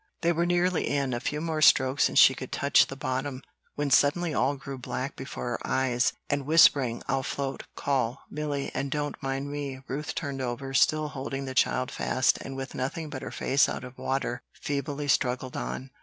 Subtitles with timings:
[0.23, 3.43] They were nearly in, a few more strokes and she could touch the bottom,
[3.75, 7.65] when suddenly all grew black before her eyes, and whispering, "I'll float.
[7.75, 12.55] Call, Milly, and don't mind me," Ruth turned over, still holding the child fast, and
[12.55, 15.91] with nothing but her face out of water, feebly struggled on.